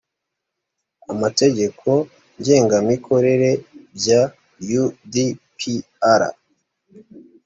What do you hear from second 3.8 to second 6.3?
bya u d p r